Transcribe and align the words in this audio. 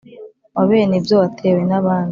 wa 0.55 0.63
bene 0.69 0.93
ibyo 0.99 1.15
watewe 1.21 1.61
n’abandi 1.69 2.09